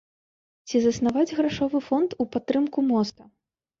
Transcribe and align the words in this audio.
Ці 0.69 0.81
заснаваць 0.85 1.27
грашовы 1.39 1.81
фонд 1.91 2.17
у 2.25 2.29
падтрымку 2.37 2.79
моста. 2.93 3.21